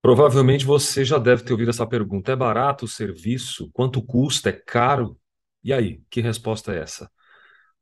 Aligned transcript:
Provavelmente 0.00 0.64
você 0.64 1.04
já 1.04 1.18
deve 1.18 1.42
ter 1.44 1.52
ouvido 1.52 1.70
essa 1.70 1.86
pergunta: 1.86 2.32
é 2.32 2.36
barato 2.36 2.84
o 2.84 2.88
serviço? 2.88 3.70
Quanto 3.72 4.02
custa? 4.02 4.50
É 4.50 4.52
caro? 4.52 5.18
E 5.62 5.72
aí, 5.72 6.02
que 6.10 6.20
resposta 6.20 6.72
é 6.74 6.80
essa? 6.80 7.10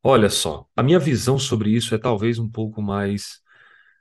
Olha 0.02 0.30
só, 0.30 0.66
a 0.76 0.82
minha 0.82 0.98
visão 0.98 1.38
sobre 1.38 1.70
isso 1.70 1.94
é 1.94 1.98
talvez 1.98 2.38
um 2.38 2.48
pouco 2.50 2.82
mais, 2.82 3.40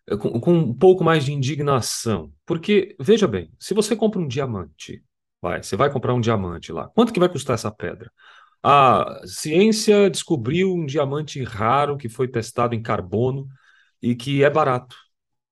é, 0.10 0.18
com, 0.18 0.40
com 0.40 0.54
um 0.54 0.74
pouco 0.74 1.04
mais 1.04 1.26
de 1.26 1.34
indignação. 1.34 2.34
Porque, 2.46 2.96
veja 3.00 3.28
bem, 3.28 3.52
se 3.60 3.74
você 3.74 3.96
compra 3.96 4.20
um 4.22 4.28
diamante, 4.28 5.04
vai, 5.42 5.64
você 5.64 5.76
vai 5.76 5.92
comprar 5.92 6.14
um 6.14 6.22
diamante 6.22 6.72
lá, 6.72 6.90
quanto 6.90 7.14
que 7.14 7.20
vai 7.20 7.30
custar 7.30 7.56
essa 7.56 7.72
pedra? 7.72 8.12
A 8.64 9.22
ciência 9.28 10.10
descobriu 10.10 10.74
um 10.76 10.86
diamante 10.86 11.44
raro 11.44 11.98
que 11.98 12.10
foi 12.10 12.28
testado 12.28 12.76
em 12.76 12.82
carbono 12.82 13.48
e 14.02 14.16
que 14.16 14.44
é 14.44 14.50
barato, 14.50 14.96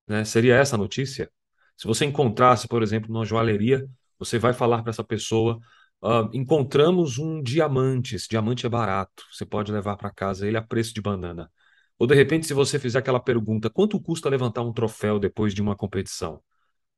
né? 0.08 0.24
Seria 0.24 0.56
essa 0.56 0.76
a 0.76 0.78
notícia? 0.78 1.30
Se 1.76 1.86
você 1.86 2.04
encontrasse, 2.04 2.68
por 2.68 2.82
exemplo, 2.82 3.12
numa 3.12 3.24
joalheria, 3.24 3.88
você 4.18 4.38
vai 4.38 4.52
falar 4.52 4.82
para 4.82 4.90
essa 4.90 5.04
pessoa: 5.04 5.58
"Ah, 6.02 6.28
encontramos 6.32 7.18
um 7.18 7.42
diamante, 7.42 8.14
esse 8.16 8.28
diamante 8.28 8.66
é 8.66 8.68
barato, 8.68 9.24
você 9.32 9.44
pode 9.46 9.72
levar 9.72 9.96
para 9.96 10.10
casa 10.10 10.46
ele 10.46 10.56
a 10.56 10.62
preço 10.62 10.94
de 10.94 11.00
banana. 11.00 11.50
Ou 11.98 12.06
de 12.06 12.14
repente, 12.14 12.46
se 12.46 12.54
você 12.54 12.78
fizer 12.78 12.98
aquela 12.98 13.20
pergunta: 13.20 13.70
quanto 13.70 14.00
custa 14.00 14.28
levantar 14.28 14.62
um 14.62 14.72
troféu 14.72 15.18
depois 15.18 15.54
de 15.54 15.62
uma 15.62 15.76
competição? 15.76 16.42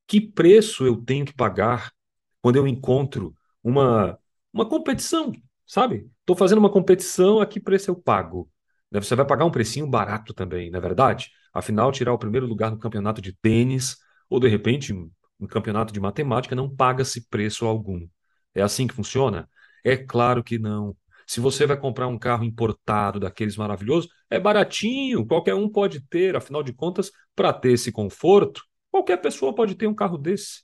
Que 0.07 0.21
preço 0.21 0.87
eu 0.87 0.97
tenho 1.05 1.25
que 1.25 1.35
pagar 1.35 1.93
quando 2.41 2.57
eu 2.57 2.67
encontro 2.69 3.35
uma, 3.63 4.19
uma 4.53 4.69
competição, 4.69 5.33
sabe? 5.67 6.09
Estou 6.21 6.37
fazendo 6.37 6.59
uma 6.59 6.71
competição, 6.71 7.41
a 7.41 7.47
que 7.47 7.59
preço 7.61 7.91
eu 7.91 7.97
pago? 7.97 8.49
Né, 8.91 9.01
Você 9.01 9.15
vai 9.17 9.27
pagar 9.27 9.45
um 9.45 9.51
precinho 9.51 9.87
barato 9.89 10.33
também, 10.35 10.71
não 10.71 10.79
é 10.79 10.83
verdade? 10.83 11.31
Afinal, 11.53 11.91
tirar 11.91 12.13
o 12.13 12.19
primeiro 12.19 12.47
lugar 12.47 12.71
no 12.71 12.79
campeonato 12.79 13.21
de 13.21 13.33
tênis, 13.33 13.97
ou 14.29 14.41
de 14.41 14.49
repente 14.49 14.93
um 15.39 15.47
campeonato 15.47 15.93
de 15.93 16.01
matemática, 16.01 16.55
não 16.55 16.75
paga-se 16.75 17.29
preço 17.29 17.67
algum. 17.67 18.07
É 18.55 18.63
assim 18.63 18.87
que 18.87 18.95
funciona? 18.95 19.49
É 19.85 19.97
claro 19.97 20.43
que 20.43 20.59
não. 20.59 20.97
Se 21.27 21.41
você 21.41 21.67
vai 21.67 21.79
comprar 21.79 22.07
um 22.07 22.19
carro 22.19 22.45
importado 22.45 23.19
daqueles 23.19 23.57
maravilhosos, 23.57 24.09
é 24.31 24.39
baratinho, 24.39 25.27
qualquer 25.27 25.55
um 25.55 25.69
pode 25.69 26.01
ter, 26.09 26.37
afinal 26.37 26.63
de 26.63 26.73
contas, 26.73 27.11
para 27.35 27.53
ter 27.53 27.73
esse 27.73 27.91
conforto, 27.91 28.63
qualquer 28.91 29.19
pessoa 29.19 29.55
pode 29.55 29.75
ter 29.75 29.87
um 29.87 29.95
carro 29.95 30.17
desse. 30.17 30.63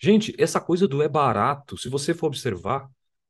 Gente, 0.00 0.34
essa 0.38 0.60
coisa 0.60 0.86
do 0.86 1.02
é 1.02 1.08
barato, 1.08 1.76
se 1.78 1.88
você 1.88 2.12
for 2.12 2.26
observar, 2.26 2.88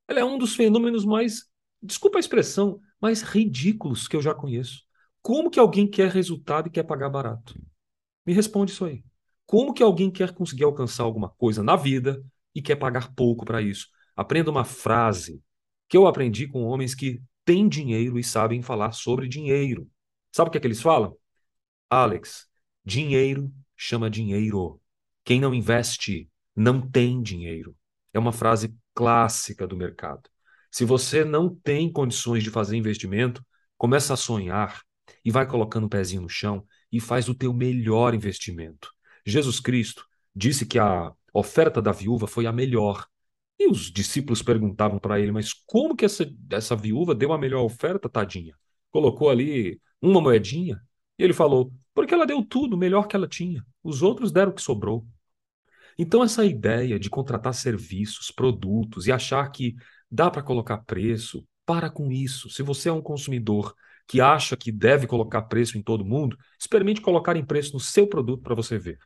ela 0.09 0.21
é 0.21 0.25
um 0.25 0.39
dos 0.39 0.55
fenômenos 0.55 1.05
mais, 1.05 1.45
desculpa 1.83 2.19
a 2.19 2.21
expressão, 2.21 2.81
mais 3.01 3.23
ridículos 3.23 4.09
que 4.09 4.17
eu 4.17 4.23
já 4.23 4.35
conheço. 4.35 4.83
Como 5.21 5.51
que 5.51 5.61
alguém 5.61 5.89
quer 5.89 6.11
resultado 6.11 6.67
e 6.67 6.71
quer 6.71 6.83
pagar 6.83 7.09
barato? 7.09 7.55
Me 8.27 8.33
responde 8.33 8.73
isso 8.73 8.85
aí. 8.85 9.05
Como 9.53 9.75
que 9.75 9.83
alguém 9.83 10.11
quer 10.11 10.33
conseguir 10.33 10.65
alcançar 10.65 11.03
alguma 11.03 11.29
coisa 11.29 11.63
na 11.63 11.77
vida 11.77 12.25
e 12.55 12.63
quer 12.63 12.77
pagar 12.77 13.13
pouco 13.15 13.45
para 13.45 13.61
isso? 13.61 13.87
Aprenda 14.17 14.51
uma 14.51 14.65
frase 14.65 15.43
que 15.91 15.95
eu 15.95 16.07
aprendi 16.07 16.47
com 16.47 16.63
homens 16.63 16.95
que 16.95 17.23
têm 17.45 17.69
dinheiro 17.69 18.19
e 18.19 18.25
sabem 18.25 18.63
falar 18.63 18.93
sobre 18.93 19.29
dinheiro. 19.29 19.87
Sabe 20.35 20.49
o 20.49 20.51
que 20.51 20.57
é 20.57 20.61
que 20.63 20.67
eles 20.67 20.81
falam? 20.81 21.15
Alex, 21.91 22.49
dinheiro 22.83 23.53
chama 23.77 24.09
dinheiro. 24.09 24.81
Quem 25.23 25.39
não 25.39 25.53
investe 25.53 26.31
não 26.57 26.81
tem 26.81 27.21
dinheiro. 27.21 27.77
É 28.15 28.19
uma 28.19 28.33
frase 28.33 28.75
clássica 28.95 29.67
do 29.67 29.77
mercado. 29.77 30.31
Se 30.71 30.87
você 30.87 31.27
não 31.27 31.55
tem 31.55 31.93
condições 31.93 32.43
de 32.43 32.49
fazer 32.49 32.75
investimento, 32.79 33.45
começa 33.77 34.15
a 34.15 34.17
sonhar 34.17 34.81
e 35.23 35.31
vai 35.31 35.47
colocando 35.47 35.85
o 35.85 35.91
pezinho 35.91 36.23
no 36.23 36.29
chão 36.31 36.67
e 36.91 36.99
faz 36.99 37.29
o 37.29 37.35
teu 37.35 37.53
melhor 37.53 38.15
investimento. 38.15 38.89
Jesus 39.25 39.61
Cristo 39.61 40.07
disse 40.35 40.67
que 40.67 40.79
a 40.79 41.13
oferta 41.33 41.81
da 41.81 41.93
viúva 41.93 42.27
foi 42.27 42.47
a 42.47 42.53
melhor. 42.53 43.07
E 43.59 43.69
os 43.69 43.91
discípulos 43.91 44.43
perguntavam 44.43 44.99
para 44.99 45.21
ele, 45.21 45.31
mas 45.31 45.53
como 45.53 45.95
que 45.95 46.05
essa, 46.05 46.29
essa 46.51 46.75
viúva 46.75 47.15
deu 47.15 47.33
a 47.33 47.39
melhor 47.39 47.63
oferta, 47.63 48.09
tadinha? 48.09 48.55
Colocou 48.91 49.31
ali 49.31 49.81
uma 50.01 50.21
moedinha? 50.21 50.81
E 51.19 51.23
ele 51.23 51.33
falou, 51.33 51.73
porque 51.95 52.15
ela 52.15 52.27
deu 52.27 52.45
tudo, 52.45 52.75
o 52.75 52.79
melhor 52.79 53.07
que 53.07 53.15
ela 53.15 53.29
tinha. 53.29 53.65
Os 53.83 54.03
outros 54.03 54.33
deram 54.33 54.51
o 54.51 54.55
que 54.55 54.63
sobrou. 54.63 55.07
Então, 55.99 56.25
essa 56.25 56.45
ideia 56.45 56.99
de 56.99 57.11
contratar 57.11 57.55
serviços, 57.55 58.31
produtos 58.31 59.07
e 59.07 59.13
achar 59.13 59.49
que 59.51 59.77
dá 60.11 60.31
para 60.31 60.43
colocar 60.43 60.79
preço, 60.79 61.47
para 61.65 61.91
com 61.91 62.11
isso. 62.11 62.51
Se 62.51 62.63
você 62.63 62.89
é 62.89 62.93
um 62.93 63.03
consumidor 63.03 63.75
que 64.07 64.21
acha 64.21 64.57
que 64.57 64.73
deve 64.73 65.07
colocar 65.07 65.43
preço 65.43 65.79
em 65.79 65.83
todo 65.83 66.05
mundo, 66.05 66.37
experimente 66.59 67.01
colocar 67.01 67.37
em 67.37 67.45
preço 67.45 67.75
no 67.75 67.81
seu 67.81 68.07
produto 68.07 68.43
para 68.43 68.55
você 68.55 68.79
ver. 68.79 68.99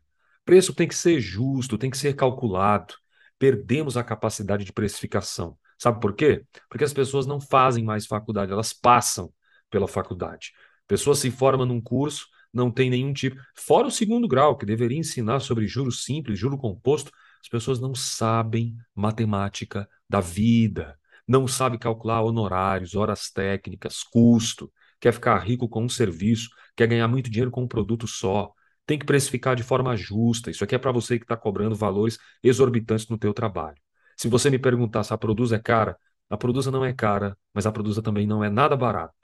Preço 0.46 0.72
tem 0.72 0.88
que 0.88 0.94
ser 0.94 1.20
justo, 1.20 1.76
tem 1.76 1.90
que 1.90 1.98
ser 1.98 2.14
calculado. 2.14 2.94
Perdemos 3.38 3.98
a 3.98 4.04
capacidade 4.04 4.64
de 4.64 4.72
precificação. 4.72 5.58
Sabe 5.78 6.00
por 6.00 6.14
quê? 6.14 6.44
Porque 6.70 6.84
as 6.84 6.94
pessoas 6.94 7.26
não 7.26 7.40
fazem 7.40 7.84
mais 7.84 8.06
faculdade, 8.06 8.52
elas 8.52 8.72
passam 8.72 9.30
pela 9.68 9.86
faculdade. 9.86 10.52
A 10.84 10.88
pessoa 10.88 11.14
se 11.14 11.30
forma 11.30 11.66
num 11.66 11.80
curso, 11.80 12.26
não 12.52 12.70
tem 12.70 12.88
nenhum 12.88 13.12
tipo. 13.12 13.36
Fora 13.54 13.88
o 13.88 13.90
segundo 13.90 14.26
grau, 14.28 14.56
que 14.56 14.64
deveria 14.64 14.98
ensinar 14.98 15.40
sobre 15.40 15.66
juros 15.66 16.04
simples, 16.04 16.38
juro 16.38 16.56
composto, 16.56 17.10
as 17.42 17.48
pessoas 17.48 17.80
não 17.80 17.94
sabem 17.94 18.76
matemática 18.94 19.88
da 20.08 20.20
vida, 20.20 20.98
não 21.28 21.46
sabem 21.46 21.78
calcular 21.78 22.22
honorários, 22.22 22.94
horas 22.94 23.30
técnicas, 23.30 24.02
custo, 24.02 24.72
quer 25.00 25.12
ficar 25.12 25.38
rico 25.38 25.68
com 25.68 25.84
um 25.84 25.88
serviço, 25.88 26.48
quer 26.76 26.86
ganhar 26.86 27.08
muito 27.08 27.28
dinheiro 27.28 27.50
com 27.50 27.64
um 27.64 27.68
produto 27.68 28.06
só. 28.06 28.52
Tem 28.86 28.98
que 28.98 29.04
precificar 29.04 29.56
de 29.56 29.62
forma 29.62 29.96
justa. 29.96 30.50
Isso 30.50 30.62
aqui 30.64 30.74
é 30.74 30.78
para 30.78 30.92
você 30.92 31.18
que 31.18 31.24
está 31.24 31.36
cobrando 31.36 31.74
valores 31.74 32.18
exorbitantes 32.42 33.08
no 33.08 33.18
teu 33.18 33.34
trabalho. 33.34 33.76
Se 34.16 34.28
você 34.28 34.48
me 34.48 34.58
perguntar 34.58 35.02
se 35.02 35.12
a 35.12 35.18
Produza 35.18 35.56
é 35.56 35.58
cara, 35.58 35.98
a 36.30 36.36
Produza 36.36 36.70
não 36.70 36.84
é 36.84 36.92
cara, 36.92 37.36
mas 37.52 37.66
a 37.66 37.72
Produza 37.72 38.00
também 38.00 38.26
não 38.26 38.42
é 38.42 38.48
nada 38.48 38.76
barata. 38.76 39.14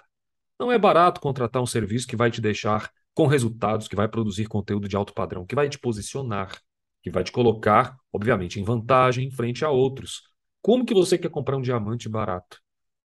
Não 0.58 0.70
é 0.70 0.78
barato 0.78 1.20
contratar 1.20 1.62
um 1.62 1.66
serviço 1.66 2.06
que 2.06 2.16
vai 2.16 2.30
te 2.30 2.40
deixar 2.40 2.90
com 3.14 3.26
resultados, 3.26 3.88
que 3.88 3.96
vai 3.96 4.08
produzir 4.08 4.46
conteúdo 4.46 4.88
de 4.88 4.96
alto 4.96 5.12
padrão, 5.12 5.44
que 5.44 5.54
vai 5.54 5.68
te 5.68 5.78
posicionar, 5.78 6.56
que 7.02 7.10
vai 7.10 7.24
te 7.24 7.32
colocar, 7.32 7.96
obviamente, 8.12 8.60
em 8.60 8.64
vantagem 8.64 9.30
frente 9.30 9.64
a 9.64 9.70
outros. 9.70 10.22
Como 10.60 10.84
que 10.84 10.94
você 10.94 11.18
quer 11.18 11.28
comprar 11.28 11.56
um 11.56 11.62
diamante 11.62 12.08
barato? 12.08 12.60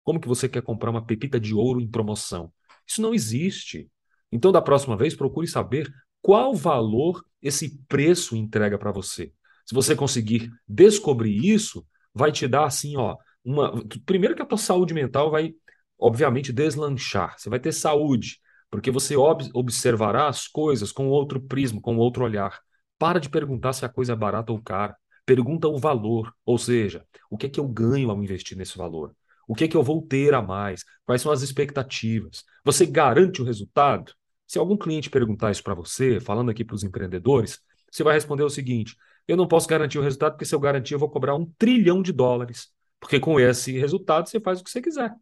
Como 0.04 0.20
que 0.20 0.28
você 0.28 0.48
quer 0.48 0.62
comprar 0.62 0.90
uma 0.90 1.04
pepita 1.04 1.40
de 1.40 1.54
ouro 1.54 1.80
em 1.80 1.88
promoção? 1.88 2.52
Isso 2.86 3.02
não 3.02 3.14
existe. 3.14 3.90
Então, 4.30 4.52
da 4.52 4.60
próxima 4.60 4.96
vez, 4.96 5.14
procure 5.16 5.48
saber 5.48 5.90
qual 6.26 6.52
valor 6.56 7.24
esse 7.40 7.78
preço 7.86 8.34
entrega 8.34 8.76
para 8.76 8.90
você. 8.90 9.32
Se 9.64 9.72
você 9.72 9.94
conseguir 9.94 10.50
descobrir 10.66 11.36
isso, 11.36 11.86
vai 12.12 12.32
te 12.32 12.48
dar 12.48 12.64
assim, 12.64 12.96
ó, 12.96 13.16
uma. 13.44 13.80
Primeiro 14.04 14.34
que 14.34 14.42
a 14.42 14.44
tua 14.44 14.58
saúde 14.58 14.92
mental 14.92 15.30
vai, 15.30 15.54
obviamente, 15.96 16.52
deslanchar. 16.52 17.38
Você 17.38 17.48
vai 17.48 17.60
ter 17.60 17.70
saúde, 17.70 18.40
porque 18.68 18.90
você 18.90 19.14
ob 19.16 19.48
observará 19.54 20.26
as 20.26 20.48
coisas 20.48 20.90
com 20.90 21.06
outro 21.06 21.40
prisma, 21.40 21.80
com 21.80 21.96
outro 21.96 22.24
olhar. 22.24 22.58
Para 22.98 23.20
de 23.20 23.30
perguntar 23.30 23.72
se 23.72 23.84
a 23.84 23.88
coisa 23.88 24.14
é 24.14 24.16
barata 24.16 24.50
ou 24.50 24.60
cara. 24.60 24.96
Pergunta 25.24 25.68
o 25.68 25.78
valor, 25.78 26.34
ou 26.44 26.58
seja, 26.58 27.06
o 27.30 27.38
que 27.38 27.46
é 27.46 27.48
que 27.48 27.60
eu 27.60 27.68
ganho 27.68 28.10
ao 28.10 28.20
investir 28.20 28.58
nesse 28.58 28.76
valor? 28.76 29.14
O 29.46 29.54
que 29.54 29.62
é 29.62 29.68
que 29.68 29.76
eu 29.76 29.82
vou 29.84 30.02
ter 30.02 30.34
a 30.34 30.42
mais? 30.42 30.82
Quais 31.04 31.22
são 31.22 31.30
as 31.30 31.42
expectativas? 31.42 32.42
Você 32.64 32.84
garante 32.84 33.40
o 33.40 33.44
resultado? 33.44 34.12
Se 34.46 34.58
algum 34.58 34.76
cliente 34.76 35.10
perguntar 35.10 35.50
isso 35.50 35.62
para 35.62 35.74
você, 35.74 36.20
falando 36.20 36.50
aqui 36.50 36.64
para 36.64 36.74
os 36.76 36.84
empreendedores, 36.84 37.60
você 37.90 38.02
vai 38.02 38.14
responder 38.14 38.42
o 38.42 38.50
seguinte: 38.50 38.96
eu 39.26 39.36
não 39.36 39.48
posso 39.48 39.68
garantir 39.68 39.98
o 39.98 40.02
resultado, 40.02 40.32
porque 40.32 40.44
se 40.44 40.54
eu 40.54 40.60
garantir, 40.60 40.94
eu 40.94 40.98
vou 40.98 41.10
cobrar 41.10 41.34
um 41.34 41.46
trilhão 41.58 42.02
de 42.02 42.12
dólares. 42.12 42.70
Porque 43.00 43.20
com 43.20 43.38
esse 43.38 43.78
resultado 43.78 44.28
você 44.28 44.40
faz 44.40 44.60
o 44.60 44.64
que 44.64 44.70
você 44.70 44.80
quiser. 44.80 45.12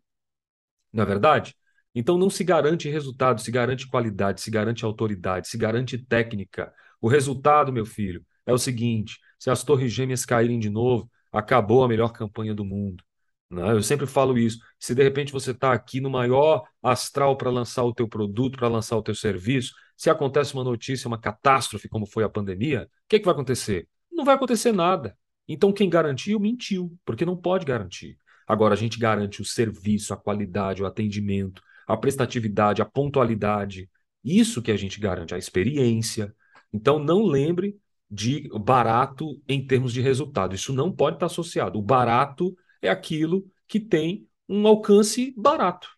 Não 0.92 1.02
é 1.02 1.06
verdade? 1.06 1.56
Então 1.94 2.18
não 2.18 2.28
se 2.28 2.44
garante 2.44 2.88
resultado, 2.88 3.40
se 3.40 3.50
garante 3.50 3.88
qualidade, 3.88 4.40
se 4.40 4.50
garante 4.50 4.84
autoridade, 4.84 5.48
se 5.48 5.56
garante 5.56 5.98
técnica. 5.98 6.72
O 7.00 7.08
resultado, 7.08 7.72
meu 7.72 7.86
filho, 7.86 8.24
é 8.46 8.52
o 8.52 8.58
seguinte: 8.58 9.18
se 9.38 9.50
as 9.50 9.62
Torres 9.64 9.92
Gêmeas 9.92 10.24
caírem 10.24 10.58
de 10.58 10.70
novo, 10.70 11.10
acabou 11.32 11.84
a 11.84 11.88
melhor 11.88 12.12
campanha 12.12 12.54
do 12.54 12.64
mundo. 12.64 13.02
Né? 13.50 13.72
Eu 13.72 13.82
sempre 13.82 14.06
falo 14.06 14.38
isso. 14.38 14.58
Se 14.78 14.94
de 14.94 15.02
repente 15.02 15.32
você 15.32 15.52
está 15.52 15.72
aqui 15.72 16.00
no 16.00 16.10
maior 16.10 16.64
astral 16.82 17.36
para 17.36 17.50
lançar 17.50 17.84
o 17.84 17.94
teu 17.94 18.08
produto, 18.08 18.58
para 18.58 18.68
lançar 18.68 18.96
o 18.96 19.02
teu 19.02 19.14
serviço, 19.14 19.72
se 19.96 20.10
acontece 20.10 20.54
uma 20.54 20.64
notícia, 20.64 21.08
uma 21.08 21.20
catástrofe, 21.20 21.88
como 21.88 22.06
foi 22.06 22.24
a 22.24 22.28
pandemia, 22.28 22.88
o 23.04 23.08
que, 23.08 23.16
é 23.16 23.18
que 23.18 23.24
vai 23.24 23.34
acontecer? 23.34 23.88
Não 24.12 24.24
vai 24.24 24.34
acontecer 24.34 24.72
nada. 24.72 25.16
Então 25.46 25.72
quem 25.72 25.88
garantiu, 25.88 26.40
mentiu, 26.40 26.96
porque 27.04 27.24
não 27.24 27.36
pode 27.36 27.64
garantir. 27.64 28.18
Agora 28.46 28.74
a 28.74 28.76
gente 28.76 28.98
garante 28.98 29.40
o 29.40 29.44
serviço, 29.44 30.12
a 30.12 30.16
qualidade, 30.16 30.82
o 30.82 30.86
atendimento, 30.86 31.62
a 31.86 31.96
prestatividade, 31.96 32.82
a 32.82 32.84
pontualidade. 32.84 33.88
Isso 34.22 34.62
que 34.62 34.70
a 34.70 34.76
gente 34.76 35.00
garante, 35.00 35.34
a 35.34 35.38
experiência. 35.38 36.34
Então 36.72 36.98
não 36.98 37.24
lembre 37.24 37.78
de 38.10 38.48
barato 38.60 39.40
em 39.48 39.66
termos 39.66 39.92
de 39.92 40.00
resultado. 40.00 40.54
Isso 40.54 40.72
não 40.72 40.92
pode 40.92 41.16
estar 41.16 41.26
associado. 41.26 41.78
O 41.78 41.82
barato 41.82 42.56
é 42.86 42.90
aquilo 42.90 43.44
que 43.66 43.80
tem 43.80 44.28
um 44.48 44.66
alcance 44.66 45.34
barato. 45.36 45.88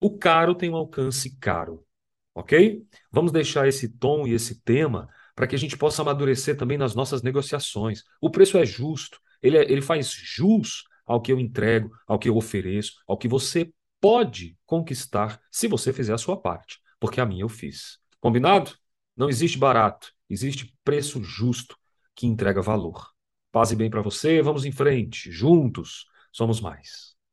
O 0.00 0.16
caro 0.18 0.54
tem 0.54 0.70
um 0.70 0.76
alcance 0.76 1.36
caro, 1.38 1.84
ok? 2.34 2.84
Vamos 3.10 3.32
deixar 3.32 3.66
esse 3.66 3.88
tom 3.88 4.26
e 4.26 4.32
esse 4.32 4.60
tema 4.62 5.08
para 5.34 5.46
que 5.46 5.54
a 5.54 5.58
gente 5.58 5.76
possa 5.76 6.02
amadurecer 6.02 6.56
também 6.56 6.78
nas 6.78 6.94
nossas 6.94 7.22
negociações. 7.22 8.02
O 8.20 8.30
preço 8.30 8.56
é 8.56 8.64
justo, 8.64 9.20
ele, 9.42 9.58
é, 9.58 9.70
ele 9.70 9.82
faz 9.82 10.10
jus 10.10 10.84
ao 11.04 11.20
que 11.20 11.30
eu 11.30 11.38
entrego, 11.38 11.90
ao 12.06 12.18
que 12.18 12.28
eu 12.28 12.36
ofereço, 12.36 12.94
ao 13.06 13.16
que 13.16 13.28
você 13.28 13.70
pode 14.00 14.56
conquistar 14.64 15.40
se 15.50 15.68
você 15.68 15.92
fizer 15.92 16.14
a 16.14 16.18
sua 16.18 16.40
parte, 16.40 16.80
porque 16.98 17.20
a 17.20 17.26
minha 17.26 17.42
eu 17.42 17.48
fiz. 17.48 17.98
Combinado? 18.20 18.72
Não 19.16 19.28
existe 19.28 19.58
barato, 19.58 20.12
existe 20.28 20.74
preço 20.84 21.22
justo 21.22 21.76
que 22.14 22.26
entrega 22.26 22.60
valor. 22.60 23.15
Paz 23.52 23.70
e 23.72 23.76
bem 23.76 23.90
para 23.90 24.02
você, 24.02 24.40
vamos 24.42 24.64
em 24.64 24.72
frente, 24.72 25.30
juntos 25.32 26.06
somos 26.32 26.60
mais. 26.60 27.15